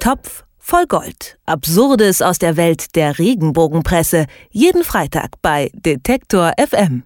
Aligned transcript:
Topf 0.00 0.44
voll 0.58 0.86
Gold. 0.86 1.36
Absurdes 1.44 2.22
aus 2.22 2.38
der 2.38 2.56
Welt 2.56 2.96
der 2.96 3.18
Regenbogenpresse. 3.18 4.24
Jeden 4.50 4.82
Freitag 4.82 5.32
bei 5.42 5.70
Detektor 5.74 6.52
FM. 6.56 7.02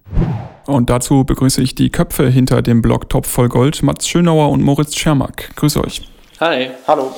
Und 0.65 0.89
dazu 0.89 1.25
begrüße 1.25 1.61
ich 1.61 1.75
die 1.75 1.89
Köpfe 1.89 2.29
hinter 2.29 2.61
dem 2.61 2.81
Blog 2.81 3.09
Topf 3.09 3.27
voll 3.27 3.49
Gold, 3.49 3.83
Mats 3.83 4.07
Schönauer 4.07 4.49
und 4.49 4.63
Moritz 4.63 4.95
Schermack. 4.95 5.53
Grüße 5.57 5.83
euch. 5.83 6.03
Hi. 6.39 6.69
Hallo. 6.87 7.13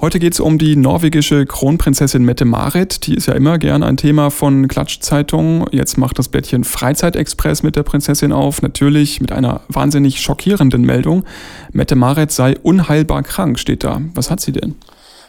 Heute 0.00 0.18
geht 0.18 0.32
es 0.32 0.40
um 0.40 0.56
die 0.56 0.76
norwegische 0.76 1.44
Kronprinzessin 1.44 2.24
Mette-Marit. 2.24 3.06
Die 3.06 3.14
ist 3.14 3.26
ja 3.26 3.34
immer 3.34 3.58
gern 3.58 3.82
ein 3.82 3.98
Thema 3.98 4.30
von 4.30 4.66
Klatschzeitungen. 4.66 5.66
Jetzt 5.72 5.98
macht 5.98 6.18
das 6.18 6.28
Blättchen 6.28 6.64
Freizeitexpress 6.64 7.62
mit 7.62 7.76
der 7.76 7.82
Prinzessin 7.82 8.32
auf. 8.32 8.62
Natürlich 8.62 9.20
mit 9.20 9.32
einer 9.32 9.60
wahnsinnig 9.68 10.22
schockierenden 10.22 10.82
Meldung. 10.82 11.24
Mette-Marit 11.72 12.32
sei 12.32 12.56
unheilbar 12.62 13.24
krank, 13.24 13.58
steht 13.58 13.84
da. 13.84 14.00
Was 14.14 14.30
hat 14.30 14.40
sie 14.40 14.52
denn? 14.52 14.76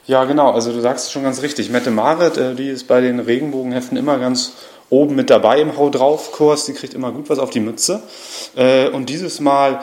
Ja, 0.10 0.24
genau. 0.24 0.50
Also 0.50 0.74
du 0.74 0.82
sagst 0.82 1.06
es 1.06 1.12
schon 1.12 1.22
ganz 1.22 1.44
richtig. 1.44 1.70
Mette-Marit, 1.70 2.36
äh, 2.36 2.56
die 2.56 2.70
ist 2.70 2.88
bei 2.88 3.00
den 3.00 3.20
Regenbogenheften 3.20 3.96
immer 3.96 4.18
ganz 4.18 4.54
oben 4.90 5.14
mit 5.14 5.30
dabei 5.30 5.62
im 5.62 5.78
Hau 5.78 5.92
drauf 5.92 6.32
Kurs. 6.32 6.66
Die 6.66 6.74
kriegt 6.74 6.96
immer 6.96 7.12
gut 7.12 7.30
was 7.30 7.38
auf 7.38 7.52
die 7.52 7.60
Mütze. 7.60 8.02
Äh, 8.56 8.90
und 8.90 9.08
dieses 9.08 9.40
Mal 9.40 9.82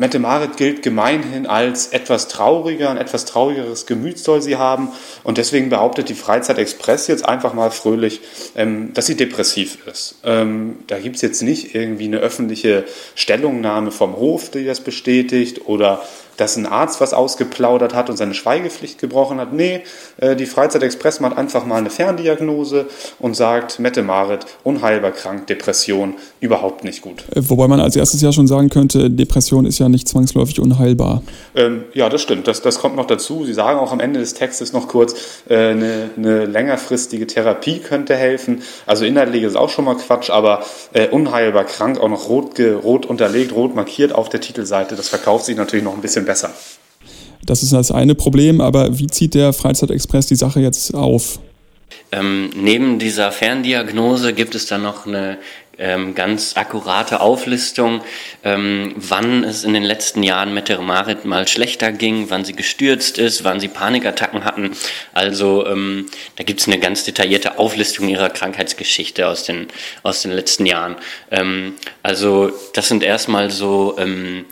Mette 0.00 0.18
Marit 0.18 0.56
gilt 0.56 0.82
gemeinhin 0.82 1.46
als 1.46 1.88
etwas 1.88 2.26
trauriger, 2.26 2.90
ein 2.90 2.96
etwas 2.96 3.26
traurigeres 3.26 3.86
Gemüt 3.86 4.18
soll 4.18 4.40
sie 4.40 4.56
haben. 4.56 4.88
Und 5.24 5.36
deswegen 5.36 5.68
behauptet 5.68 6.08
die 6.08 6.14
Freizeit 6.14 6.58
Express 6.58 7.06
jetzt 7.06 7.28
einfach 7.28 7.54
mal 7.54 7.70
fröhlich, 7.70 8.22
ähm, 8.56 8.92
dass 8.94 9.06
sie 9.06 9.16
depressiv 9.16 9.86
ist. 9.86 10.16
Ähm, 10.24 10.78
da 10.86 10.98
gibt 10.98 11.16
es 11.16 11.22
jetzt 11.22 11.42
nicht 11.42 11.74
irgendwie 11.74 12.06
eine 12.06 12.18
öffentliche 12.18 12.86
Stellungnahme 13.14 13.92
vom 13.92 14.16
Hof, 14.16 14.50
die 14.50 14.64
das 14.64 14.80
bestätigt, 14.80 15.66
oder 15.66 16.02
dass 16.40 16.56
ein 16.56 16.66
Arzt 16.66 17.00
was 17.02 17.12
ausgeplaudert 17.12 17.94
hat 17.94 18.08
und 18.08 18.16
seine 18.16 18.32
Schweigepflicht 18.32 18.98
gebrochen 18.98 19.38
hat. 19.38 19.52
Nee, 19.52 19.82
äh, 20.16 20.34
die 20.34 20.46
Freizeit 20.46 20.82
Express 20.82 21.20
macht 21.20 21.36
einfach 21.36 21.66
mal 21.66 21.76
eine 21.76 21.90
Ferndiagnose 21.90 22.86
und 23.18 23.36
sagt, 23.36 23.78
Mette 23.78 24.02
Marit, 24.02 24.46
unheilbar 24.64 25.12
krank, 25.12 25.46
Depression, 25.48 26.14
überhaupt 26.40 26.82
nicht 26.82 27.02
gut. 27.02 27.24
Äh, 27.34 27.42
wobei 27.42 27.68
man 27.68 27.78
als 27.80 27.94
erstes 27.94 28.22
ja 28.22 28.32
schon 28.32 28.46
sagen 28.46 28.70
könnte, 28.70 29.10
Depression 29.10 29.66
ist 29.66 29.78
ja 29.78 29.90
nicht 29.90 30.08
zwangsläufig 30.08 30.60
unheilbar. 30.60 31.22
Ähm, 31.54 31.84
ja, 31.92 32.08
das 32.08 32.22
stimmt. 32.22 32.48
Das, 32.48 32.62
das 32.62 32.78
kommt 32.78 32.96
noch 32.96 33.06
dazu. 33.06 33.44
Sie 33.44 33.52
sagen 33.52 33.78
auch 33.78 33.92
am 33.92 34.00
Ende 34.00 34.18
des 34.20 34.32
Textes 34.32 34.72
noch 34.72 34.88
kurz, 34.88 35.14
äh, 35.48 35.54
eine, 35.54 36.10
eine 36.16 36.46
längerfristige 36.46 37.26
Therapie 37.26 37.80
könnte 37.80 38.16
helfen. 38.16 38.62
Also 38.86 39.04
inhaltlich 39.04 39.42
ist 39.42 39.56
auch 39.56 39.68
schon 39.68 39.84
mal 39.84 39.96
Quatsch, 39.96 40.30
aber 40.30 40.64
äh, 40.94 41.08
unheilbar 41.08 41.64
krank, 41.64 42.00
auch 42.00 42.08
noch 42.08 42.30
rot, 42.30 42.58
rot 42.58 43.04
unterlegt, 43.04 43.52
rot 43.52 43.74
markiert 43.74 44.14
auf 44.14 44.30
der 44.30 44.40
Titelseite. 44.40 44.96
Das 44.96 45.10
verkauft 45.10 45.44
sich 45.44 45.56
natürlich 45.56 45.84
noch 45.84 45.94
ein 45.94 46.00
bisschen 46.00 46.24
besser. 46.24 46.29
Das 47.44 47.62
ist 47.62 47.72
das 47.72 47.90
eine 47.90 48.14
Problem, 48.14 48.60
aber 48.60 48.98
wie 48.98 49.06
zieht 49.06 49.34
der 49.34 49.52
Freizeitexpress 49.52 50.26
die 50.26 50.36
Sache 50.36 50.60
jetzt 50.60 50.94
auf? 50.94 51.40
Ähm, 52.12 52.50
neben 52.54 52.98
dieser 52.98 53.32
Ferndiagnose 53.32 54.32
gibt 54.32 54.54
es 54.54 54.66
dann 54.66 54.82
noch 54.82 55.06
eine 55.06 55.38
ähm, 55.78 56.14
ganz 56.14 56.56
akkurate 56.56 57.20
Auflistung, 57.20 58.02
ähm, 58.44 58.92
wann 58.96 59.44
es 59.44 59.64
in 59.64 59.72
den 59.72 59.82
letzten 59.82 60.22
Jahren 60.22 60.52
mit 60.52 60.68
der 60.68 60.80
Marit 60.80 61.24
mal 61.24 61.48
schlechter 61.48 61.90
ging, 61.90 62.26
wann 62.28 62.44
sie 62.44 62.52
gestürzt 62.52 63.16
ist, 63.16 63.44
wann 63.44 63.60
sie 63.60 63.68
Panikattacken 63.68 64.44
hatten. 64.44 64.72
Also 65.14 65.66
ähm, 65.66 66.06
da 66.36 66.44
gibt 66.44 66.60
es 66.60 66.66
eine 66.66 66.78
ganz 66.78 67.04
detaillierte 67.04 67.58
Auflistung 67.58 68.08
ihrer 68.08 68.28
Krankheitsgeschichte 68.28 69.26
aus 69.26 69.44
den, 69.44 69.68
aus 70.02 70.22
den 70.22 70.32
letzten 70.32 70.66
Jahren. 70.66 70.96
Ähm, 71.30 71.74
also 72.02 72.52
das 72.74 72.88
sind 72.88 73.02
erstmal 73.02 73.50
so 73.50 73.96
ähm, 73.98 74.44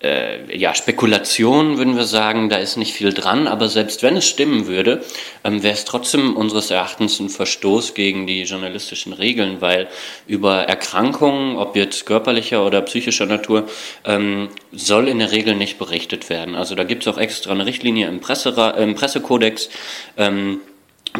äh, 0.00 0.56
ja, 0.56 0.74
Spekulation 0.74 1.76
würden 1.76 1.96
wir 1.96 2.04
sagen, 2.04 2.48
da 2.48 2.56
ist 2.56 2.76
nicht 2.76 2.92
viel 2.92 3.12
dran, 3.12 3.48
aber 3.48 3.68
selbst 3.68 4.02
wenn 4.02 4.16
es 4.16 4.28
stimmen 4.28 4.66
würde, 4.68 5.04
ähm, 5.42 5.62
wäre 5.62 5.74
es 5.74 5.84
trotzdem 5.84 6.36
unseres 6.36 6.70
Erachtens 6.70 7.18
ein 7.18 7.30
Verstoß 7.30 7.94
gegen 7.94 8.26
die 8.26 8.42
journalistischen 8.42 9.12
Regeln, 9.12 9.60
weil 9.60 9.88
über 10.28 10.62
Erkrankungen, 10.62 11.56
ob 11.56 11.74
jetzt 11.74 12.06
körperlicher 12.06 12.64
oder 12.64 12.80
psychischer 12.82 13.26
Natur, 13.26 13.68
ähm, 14.04 14.48
soll 14.70 15.08
in 15.08 15.18
der 15.18 15.32
Regel 15.32 15.56
nicht 15.56 15.78
berichtet 15.78 16.30
werden. 16.30 16.54
Also 16.54 16.76
da 16.76 16.84
gibt 16.84 17.04
es 17.04 17.12
auch 17.12 17.18
extra 17.18 17.50
eine 17.50 17.66
Richtlinie 17.66 18.06
im, 18.06 18.20
Pressera 18.20 18.70
im 18.70 18.94
Pressekodex. 18.94 19.68
Ähm, 20.16 20.60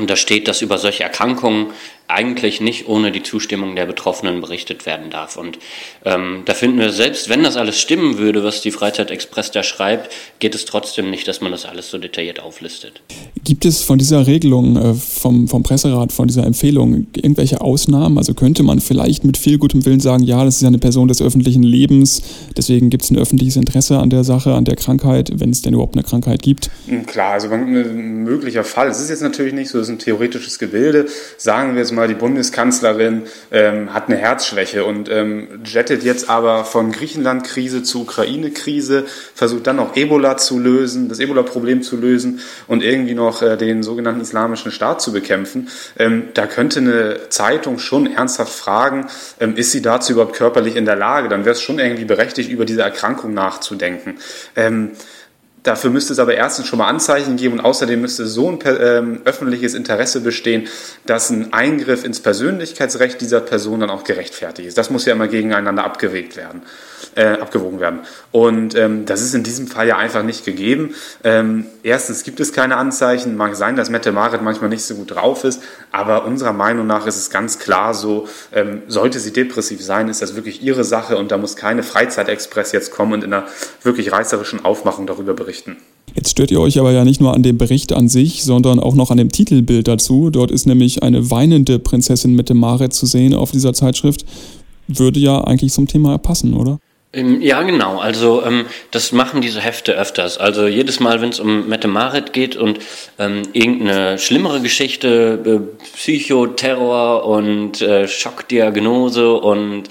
da 0.07 0.17
steht, 0.17 0.47
dass 0.47 0.63
über 0.63 0.79
solche 0.79 1.03
Erkrankungen 1.03 1.73
eigentlich 2.09 2.63
nicht 2.63 2.89
ohne 2.89 3.13
die 3.13 3.23
Zustimmung 3.23 3.77
der 3.77 3.85
Betroffenen 3.85 4.41
berichtet 4.41 4.87
werden 4.87 5.11
darf. 5.11 5.37
Und 5.37 5.59
ähm, 6.07 6.43
da 6.47 6.55
finden 6.55 6.79
wir, 6.79 6.91
selbst 6.91 7.29
wenn 7.29 7.43
das 7.43 7.57
alles 7.57 7.79
stimmen 7.79 8.17
würde, 8.17 8.43
was 8.43 8.63
die 8.63 8.71
Freizeitexpress 8.71 9.51
da 9.51 9.63
schreibt, 9.63 10.11
geht 10.39 10.55
es 10.55 10.65
trotzdem 10.65 11.11
nicht, 11.11 11.29
dass 11.29 11.43
man 11.43 11.53
das 11.53 11.67
alles 11.67 11.91
so 11.91 11.99
detailliert 11.99 12.41
auflistet. 12.41 13.03
Gibt 13.45 13.67
es 13.67 13.83
von 13.83 13.99
dieser 13.99 14.27
Regelung 14.27 14.77
äh, 14.77 14.95
vom, 14.95 15.49
vom 15.49 15.63
Presserat, 15.63 16.11
von 16.11 16.29
dieser 16.29 16.47
Empfehlung, 16.47 17.07
irgendwelche 17.15 17.61
Ausnahmen? 17.61 18.17
Also 18.17 18.33
könnte 18.33 18.63
man 18.63 18.81
vielleicht 18.81 19.25
mit 19.25 19.37
viel 19.37 19.59
gutem 19.59 19.85
Willen 19.85 20.01
sagen, 20.01 20.23
ja, 20.23 20.43
das 20.45 20.57
ist 20.57 20.63
ja 20.63 20.69
eine 20.69 20.79
Person 20.79 21.09
des 21.09 21.21
öffentlichen 21.21 21.63
Lebens, 21.63 22.23
deswegen 22.57 22.89
gibt 22.89 23.05
es 23.05 23.11
ein 23.11 23.19
öffentliches 23.19 23.57
Interesse 23.57 23.99
an 23.99 24.09
der 24.09 24.25
Sache, 24.25 24.55
an 24.55 24.65
der 24.65 24.77
Krankheit, 24.77 25.31
wenn 25.35 25.51
es 25.51 25.61
denn 25.61 25.75
überhaupt 25.75 25.95
eine 25.95 26.05
Krankheit 26.05 26.41
gibt? 26.41 26.71
Hm, 26.87 27.05
klar, 27.05 27.35
also 27.35 27.51
ein 27.51 28.23
möglicher 28.25 28.65
Fall. 28.65 28.89
Es 28.89 28.99
ist 28.99 29.11
jetzt 29.11 29.23
natürlich 29.23 29.53
nicht 29.53 29.69
so, 29.69 29.79
es 29.79 29.89
ist 29.89 29.95
ein 29.95 29.99
theoretisches 29.99 30.59
Gebilde. 30.59 31.07
Sagen 31.37 31.75
wir 31.75 31.81
jetzt 31.81 31.93
mal, 31.93 31.98
die 32.07 32.15
Bundeskanzlerin 32.15 33.23
ähm, 33.51 33.93
hat 33.93 34.09
eine 34.09 34.17
Herzschwäche 34.17 34.85
und 34.85 35.09
ähm, 35.11 35.49
jettet 35.65 36.05
jetzt 36.05 36.31
aber 36.31 36.65
von 36.65 36.93
Griechenland-Krise 36.93 37.83
zu 37.83 38.03
Ukraine-Krise, 38.03 39.07
versucht 39.35 39.67
dann 39.67 39.77
noch 39.77 39.97
Ebola 39.97 40.37
zu 40.37 40.59
lösen, 40.59 41.09
das 41.09 41.19
Ebola-Problem 41.19 41.83
zu 41.83 41.97
lösen 41.97 42.41
und 42.67 42.83
irgendwie 42.83 43.15
noch 43.15 43.43
äh, 43.43 43.57
den 43.57 43.83
sogenannten 43.83 44.21
Islamischen 44.21 44.71
Staat 44.71 45.01
zu 45.01 45.13
bekämpfen. 45.13 45.69
Ähm, 45.99 46.29
da 46.35 46.47
könnte 46.47 46.81
eine 46.81 47.29
Zeitung 47.31 47.79
schon 47.79 48.13
ernsthaft 48.13 48.53
fragen, 48.53 49.07
ähm, 49.41 49.57
ist 49.57 49.73
sie 49.73 49.83
dazu 49.83 50.13
überhaupt 50.13 50.37
körperlich 50.37 50.77
in 50.77 50.85
der 50.85 50.97
Lage? 50.97 51.29
Dann 51.29 51.45
wäre 51.45 51.55
es 51.55 51.63
schon 51.63 51.79
irgendwie 51.79 52.05
berechtigt, 52.05 52.51
über 52.51 52.65
diese 52.65 52.83
Erkrankung 52.83 53.35
nachzudenken. 53.35 54.19
Ähm, 54.55 54.93
Dafür 55.69 55.91
müsste 55.91 56.15
es 56.15 56.19
aber 56.19 56.35
erstens 56.35 56.67
schon 56.67 56.79
mal 56.79 56.87
Anzeichen 56.87 57.37
geben 57.37 57.59
und 57.59 57.61
außerdem 57.61 58.01
müsste 58.01 58.27
so 58.27 58.49
ein 58.49 58.59
ähm, 58.65 59.21
öffentliches 59.27 59.75
Interesse 59.75 60.23
bestehen, 60.23 60.67
dass 61.05 61.29
ein 61.29 61.53
Eingriff 61.53 62.05
ins 62.05 62.21
Persönlichkeitsrecht 62.21 63.21
dieser 63.21 63.41
Person 63.41 63.81
dann 63.81 63.91
auch 63.91 64.03
gerechtfertigt 64.03 64.67
ist. 64.67 64.79
Das 64.79 64.89
muss 64.89 65.05
ja 65.05 65.13
immer 65.13 65.29
gegeneinander 65.29 65.85
abgewegt 65.85 66.39
werden, 66.39 66.63
äh, 67.17 67.27
abgewogen 67.27 67.81
werden. 67.81 67.99
Und 68.33 68.77
ähm, 68.77 69.05
das 69.05 69.21
ist 69.21 69.35
in 69.35 69.43
diesem 69.43 69.67
Fall 69.67 69.87
ja 69.87 69.99
einfach 69.99 70.23
nicht 70.23 70.47
gegeben. 70.47 70.95
Ähm, 71.23 71.67
erstens 71.83 72.23
gibt 72.25 72.41
es 72.41 72.55
keine 72.55 72.79
Anzeichen. 72.79 73.37
Mag 73.37 73.55
sein, 73.55 73.77
dass 73.77 73.91
Mette 73.91 74.11
Marit 74.11 74.41
manchmal 74.41 74.71
nicht 74.71 74.87
so 74.87 74.95
gut 74.95 75.11
drauf 75.11 75.45
ist, 75.45 75.63
aber 75.93 76.25
unserer 76.25 76.55
Meinung 76.55 76.87
nach 76.87 77.07
ist 77.07 77.19
es 77.19 77.29
ganz 77.29 77.59
klar 77.59 77.93
so, 77.93 78.27
ähm, 78.55 78.85
sollte 78.89 79.21
sie 79.21 79.35
depressiv 79.35 79.85
sein, 79.85 80.09
ist 80.09 80.23
das 80.23 80.35
wirklich 80.35 80.63
ihre 80.63 80.85
Sache 80.85 81.19
und 81.19 81.31
da 81.31 81.37
muss 81.37 81.57
keine 81.57 81.83
Freizeitexpress 81.83 82.73
jetzt 82.73 82.91
kommen 82.91 83.13
und 83.13 83.23
in 83.23 83.35
einer 83.35 83.47
wirklich 83.83 84.13
reißerischen 84.13 84.65
Aufmachung 84.65 85.07
darüber 85.07 85.35
berichten 85.35 85.58
berichten. 85.65 85.83
Jetzt 86.15 86.31
stört 86.31 86.51
ihr 86.51 86.61
euch 86.61 86.79
aber 86.79 86.93
ja 86.93 87.05
nicht 87.05 87.21
nur 87.21 87.35
an 87.35 87.43
dem 87.43 87.59
Bericht 87.59 87.93
an 87.93 88.09
sich, 88.09 88.45
sondern 88.45 88.81
auch 88.81 88.95
noch 88.95 89.11
an 89.11 89.19
dem 89.19 89.31
Titelbild 89.31 89.87
dazu. 89.87 90.31
Dort 90.31 90.51
ist 90.51 90.67
nämlich 90.67 91.03
eine 91.03 91.31
weinende 91.31 91.79
Prinzessin 91.79 92.35
mit 92.35 92.49
dem 92.49 92.59
Mare 92.59 92.89
zu 92.89 93.07
sehen 93.07 93.35
auf 93.35 93.51
dieser 93.51 93.73
Zeitschrift. 93.73 94.25
Würde 94.89 95.21
ja 95.21 95.45
eigentlich 95.45 95.73
zum 95.73 95.87
Thema 95.87 96.17
passen, 96.19 96.55
oder? 96.55 96.79
Ja, 97.15 97.63
genau. 97.63 97.99
Also 98.01 98.45
ähm, 98.45 98.67
das 98.91 99.13
machen 99.13 99.41
diese 99.41 99.63
Hefte 99.63 99.93
öfters. 99.93 100.37
Also 100.37 100.67
jedes 100.67 101.01
Mal, 101.01 101.23
wenn 101.23 101.31
es 101.31 101.41
um 101.41 101.67
Mette 101.67 101.89
Marit 101.89 102.35
geht 102.35 102.55
und 102.55 102.81
ähm, 103.19 103.45
irgendeine 103.55 104.19
schlimmere 104.19 104.61
Geschichte, 104.61 105.41
äh, 105.43 105.87
Psychoterror 105.97 107.25
und 107.25 107.81
äh, 107.81 108.07
Schockdiagnose 108.07 109.33
und 109.33 109.85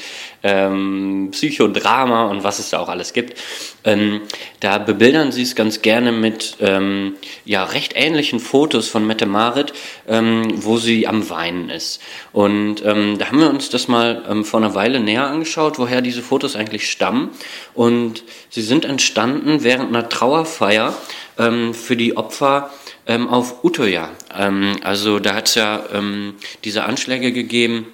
ähm, 0.43 1.29
Psychodrama 1.31 2.27
und 2.27 2.43
was 2.43 2.59
es 2.59 2.69
da 2.69 2.79
auch 2.79 2.87
alles 2.87 3.13
gibt. 3.13 3.41
Ähm, 3.83 4.21
da 4.59 4.77
bebildern 4.77 5.31
sie 5.31 5.41
es 5.41 5.55
ganz 5.55 5.81
gerne 5.81 6.11
mit 6.11 6.57
ähm, 6.59 7.15
ja, 7.45 7.63
recht 7.63 7.93
ähnlichen 7.95 8.39
Fotos 8.39 8.89
von 8.89 9.07
Mette 9.07 9.25
Marit, 9.25 9.73
ähm, 10.07 10.53
wo 10.57 10.77
sie 10.77 11.07
am 11.07 11.27
Weinen 11.31 11.71
ist. 11.71 11.99
Und 12.31 12.81
da 12.81 12.91
haben 12.93 13.39
wir 13.39 13.49
uns 13.49 13.69
das 13.69 13.87
mal 13.87 14.43
vor 14.43 14.59
einer 14.59 14.75
Weile 14.75 14.99
näher 14.99 15.25
angeschaut, 15.25 15.79
woher 15.79 16.01
diese 16.01 16.21
Fotos 16.21 16.55
eigentlich 16.55 16.89
stammen. 16.89 17.06
Und 17.73 18.23
sie 18.49 18.61
sind 18.61 18.85
entstanden 18.85 19.63
während 19.63 19.89
einer 19.89 20.09
Trauerfeier 20.09 20.93
für 21.37 21.95
die 21.95 22.17
Opfer 22.17 22.71
auf 23.07 23.63
Utøya. 23.63 24.09
also 24.83 25.19
da 25.19 25.35
hat 25.35 25.49
es 25.49 25.55
ja 25.55 25.83
diese 26.63 26.83
Anschläge 26.83 27.31
gegeben 27.31 27.85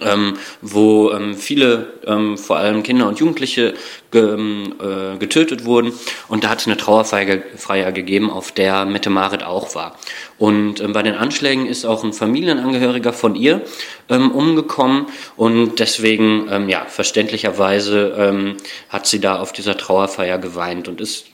ähm, 0.00 0.34
wo 0.60 1.10
ähm, 1.10 1.36
viele, 1.36 1.94
ähm, 2.06 2.36
vor 2.38 2.56
allem 2.56 2.82
Kinder 2.82 3.08
und 3.08 3.18
Jugendliche, 3.18 3.74
ge, 4.10 4.34
ähm, 4.34 4.74
äh, 4.80 5.18
getötet 5.18 5.64
wurden. 5.64 5.92
Und 6.28 6.44
da 6.44 6.50
hat 6.50 6.60
es 6.60 6.66
eine 6.66 6.76
Trauerfeier 6.76 7.92
gegeben, 7.92 8.30
auf 8.30 8.52
der 8.52 8.84
Mette 8.84 9.10
Marit 9.10 9.42
auch 9.42 9.74
war. 9.74 9.96
Und 10.38 10.80
ähm, 10.80 10.92
bei 10.92 11.02
den 11.02 11.14
Anschlägen 11.14 11.66
ist 11.66 11.84
auch 11.84 12.04
ein 12.04 12.12
Familienangehöriger 12.12 13.12
von 13.12 13.34
ihr 13.34 13.62
ähm, 14.08 14.30
umgekommen. 14.30 15.06
Und 15.36 15.78
deswegen, 15.78 16.68
ja, 16.68 16.84
verständlicherweise 16.86 18.54
hat 18.88 19.06
sie 19.06 19.20
da 19.20 19.38
auf 19.38 19.52
dieser 19.52 19.76
Trauerfeier 19.76 20.38
geweint 20.38 20.88
und 20.88 21.00
ist 21.00 21.26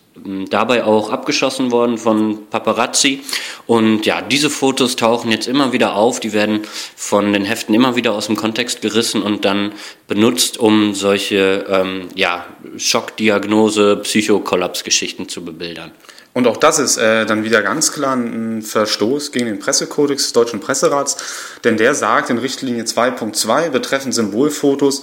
dabei 0.51 0.85
auch 0.85 1.11
abgeschossen 1.11 1.71
worden 1.71 1.99
von 1.99 2.47
Paparazzi. 2.49 3.23
Und 3.67 4.07
ja, 4.07 4.21
diese 4.23 4.51
Fotos 4.51 4.97
tauchen 4.97 5.31
jetzt 5.31 5.47
immer 5.47 5.73
wieder 5.73 5.95
auf. 5.95 6.21
Die 6.21 6.33
werden 6.33 6.63
von 6.97 7.33
den 7.33 7.45
Heften 7.45 7.75
immer 7.75 7.97
wieder 7.97 8.13
aus 8.13 8.27
dem 8.27 8.37
Kontext 8.37 8.83
gerissen 8.83 9.23
und 9.23 9.45
dann 9.45 9.73
benutzt, 10.09 10.59
um 10.59 10.95
solche 10.95 11.65
ähm, 11.69 12.09
ja, 12.15 12.47
Schockdiagnose, 12.77 13.97
Psychokollapsgeschichten 13.97 15.29
zu 15.29 15.45
bebildern. 15.45 15.93
Und 16.33 16.47
auch 16.47 16.57
das 16.57 16.79
ist 16.79 16.97
äh, 16.97 17.27
dann 17.27 17.43
wieder 17.43 17.61
ganz 17.61 17.91
klar 17.91 18.15
ein 18.15 18.63
Verstoß 18.63 19.33
gegen 19.33 19.47
den 19.47 19.59
Pressekodex 19.59 20.25
des 20.25 20.33
Deutschen 20.33 20.61
Presserats, 20.61 21.17
denn 21.65 21.77
der 21.77 21.95
sagt 21.95 22.31
in 22.31 22.39
Richtlinie 22.39 22.85
2.2 22.85 23.71
betreffend 23.71 24.15
Symbolfotos, 24.15 25.03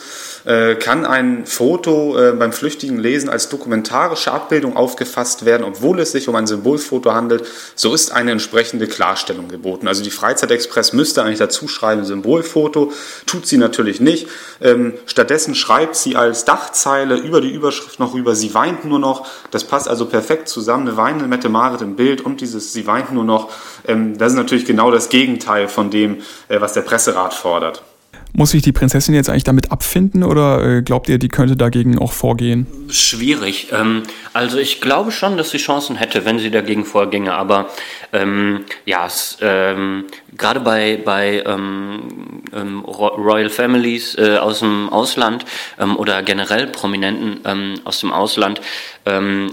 kann 0.76 1.06
ein 1.06 1.46
Foto 1.46 2.18
äh, 2.18 2.32
beim 2.32 2.54
flüchtigen 2.54 3.00
Lesen 3.00 3.28
als 3.28 3.50
dokumentarische 3.50 4.32
Abbildung 4.32 4.78
aufgefasst 4.78 5.44
werden, 5.44 5.66
obwohl 5.66 6.00
es 6.00 6.14
sich 6.14 6.30
um 6.30 6.36
ein 6.36 6.48
Symbolfoto 6.48 7.14
handelt, 7.14 7.46
so 7.76 7.94
ist 7.94 8.14
eine 8.14 8.32
entsprechende 8.32 8.88
Klarstellung 8.88 9.50
geboten. 9.50 9.90
Also 9.90 10.04
die 10.04 10.10
Freizeitexpress 10.10 10.94
müsste 10.94 11.22
eigentlich 11.22 11.40
dazu 11.40 11.68
schreiben 11.68 12.06
Symbolfoto, 12.06 12.94
tut 13.26 13.46
sie 13.46 13.58
natürlich 13.58 14.00
nicht. 14.00 14.30
Ähm, 14.62 14.94
stattdessen 15.06 15.54
schreibt 15.54 15.98
sie 15.98 16.16
als 16.16 16.46
Dachzeile 16.46 17.18
über 17.18 17.42
die 17.42 17.52
Überschrift 17.52 18.00
noch 18.00 18.14
rüber, 18.14 18.34
sie 18.34 18.54
weint 18.54 18.86
nur 18.86 19.00
noch. 19.00 19.28
Das 19.52 19.66
passt 19.66 19.90
also 19.90 20.06
perfekt 20.06 20.48
zusammen, 20.48 20.88
eine 20.88 20.96
weinende 20.96 21.28
Mette 21.28 21.50
Marit 21.50 21.82
im 21.82 21.98
Bild 21.98 22.22
und 22.22 22.40
dieses 22.40 22.72
sie 22.72 22.88
weint 22.88 23.12
nur 23.12 23.26
noch. 23.26 23.52
Ähm, 23.86 24.18
das 24.18 24.32
ist 24.32 24.38
natürlich 24.38 24.66
genau 24.66 24.92
das 24.92 25.10
Gegenteil 25.10 25.68
von 25.68 25.92
dem, 25.92 26.22
äh, 26.48 26.62
was 26.62 26.72
der 26.72 26.84
Presserat 26.84 27.34
fordert. 27.34 27.84
Muss 28.40 28.52
sich 28.52 28.62
die 28.62 28.72
Prinzessin 28.72 29.16
jetzt 29.16 29.32
eigentlich 29.32 29.46
damit 29.46 29.72
abfinden 29.72 30.24
oder 30.24 30.64
äh, 30.64 30.82
glaubt 30.84 31.10
ihr, 31.10 31.18
die 31.18 31.28
könnte 31.28 31.58
dagegen 31.58 31.98
auch 31.98 32.12
vorgehen? 32.12 32.68
Schwierig. 32.88 33.70
Ähm, 33.72 34.04
also 34.32 34.60
ich 34.60 34.80
glaube 34.80 35.12
schon, 35.12 35.38
dass 35.38 35.50
sie 35.50 35.58
Chancen 35.58 35.96
hätte, 35.96 36.24
wenn 36.24 36.38
sie 36.38 36.52
dagegen 36.52 36.86
vorginge. 36.86 37.34
Aber 37.34 37.68
ähm, 38.14 38.60
ja, 38.86 39.08
ähm, 39.42 40.06
gerade 40.38 40.60
bei, 40.60 41.02
bei 41.04 41.44
ähm, 42.54 42.68
ähm, 42.68 42.80
Royal 42.86 43.50
Families 43.50 44.16
äh, 44.18 44.38
aus 44.38 44.60
dem 44.60 44.90
Ausland 44.90 45.46
ähm, 45.80 45.98
oder 45.98 46.22
generell 46.24 46.68
Prominenten 46.68 47.82
aus 47.84 48.00
dem 48.00 48.12
Ausland 48.12 48.62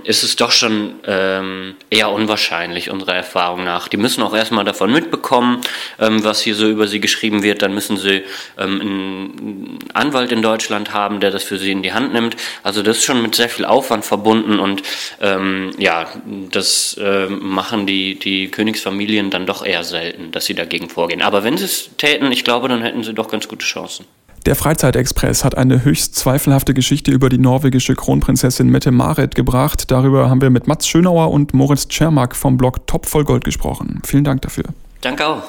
ist 0.02 0.24
es 0.24 0.34
doch 0.34 0.50
schon 0.50 1.04
eher 1.04 2.10
unwahrscheinlich, 2.10 2.90
unserer 2.90 3.14
Erfahrung 3.14 3.62
nach. 3.62 3.86
Die 3.86 3.96
müssen 3.96 4.20
auch 4.24 4.34
erstmal 4.34 4.64
davon 4.64 4.92
mitbekommen, 4.92 5.60
was 5.98 6.40
hier 6.40 6.56
so 6.56 6.68
über 6.68 6.88
sie 6.88 6.98
geschrieben 6.98 7.44
wird. 7.44 7.62
Dann 7.62 7.72
müssen 7.72 7.96
sie 7.96 8.24
einen 8.56 9.78
Anwalt 9.92 10.32
in 10.32 10.42
Deutschland 10.42 10.92
haben, 10.92 11.20
der 11.20 11.30
das 11.30 11.44
für 11.44 11.58
sie 11.58 11.70
in 11.70 11.84
die 11.84 11.92
Hand 11.92 12.12
nimmt. 12.12 12.36
Also 12.64 12.82
das 12.82 12.98
ist 12.98 13.04
schon 13.04 13.22
mit 13.22 13.36
sehr 13.36 13.48
viel 13.48 13.64
Aufwand 13.64 14.04
verbunden 14.04 14.58
und 14.58 14.82
ähm, 15.20 15.70
ja, 15.78 16.08
das 16.50 16.98
äh, 17.00 17.26
machen 17.26 17.86
die, 17.86 18.18
die 18.18 18.48
Königsfamilien 18.48 19.30
dann 19.30 19.46
doch 19.46 19.64
eher 19.64 19.84
selten, 19.84 20.32
dass 20.32 20.46
sie 20.46 20.54
dagegen 20.54 20.88
vorgehen. 20.88 21.22
Aber 21.22 21.44
wenn 21.44 21.56
sie 21.56 21.66
es 21.66 21.90
täten, 21.96 22.32
ich 22.32 22.42
glaube, 22.42 22.68
dann 22.68 22.83
hätten 22.84 23.02
sie 23.02 23.14
doch 23.14 23.28
ganz 23.28 23.48
gute 23.48 23.64
Chancen. 23.64 24.06
Der 24.46 24.56
Freizeitexpress 24.56 25.42
hat 25.42 25.56
eine 25.56 25.84
höchst 25.84 26.16
zweifelhafte 26.16 26.74
Geschichte 26.74 27.10
über 27.10 27.30
die 27.30 27.38
norwegische 27.38 27.94
Kronprinzessin 27.94 28.68
Mette 28.68 28.90
Marit 28.90 29.34
gebracht. 29.34 29.90
Darüber 29.90 30.28
haben 30.28 30.42
wir 30.42 30.50
mit 30.50 30.66
Mats 30.66 30.86
Schönauer 30.86 31.30
und 31.30 31.54
Moritz 31.54 31.88
Czermak 31.88 32.36
vom 32.36 32.58
Blog 32.58 32.86
Top 32.86 33.06
voll 33.06 33.24
Gold 33.24 33.44
gesprochen. 33.44 34.02
Vielen 34.04 34.24
Dank 34.24 34.42
dafür. 34.42 34.64
Danke 35.00 35.26
auch. 35.26 35.42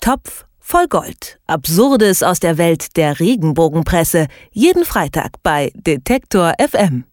Topf 0.00 0.46
voll 0.60 0.86
Gold. 0.86 1.40
Absurdes 1.48 2.22
aus 2.22 2.38
der 2.38 2.56
Welt 2.56 2.96
der 2.96 3.18
Regenbogenpresse. 3.18 4.28
Jeden 4.52 4.84
Freitag 4.84 5.32
bei 5.42 5.72
Detektor 5.74 6.54
FM. 6.60 7.04